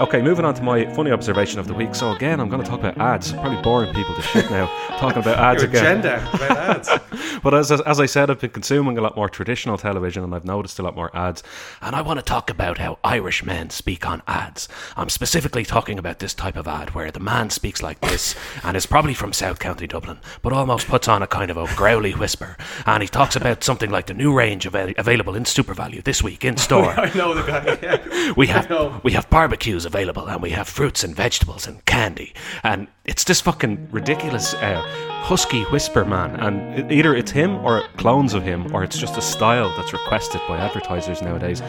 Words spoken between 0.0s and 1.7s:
Okay, moving on to my funny observation of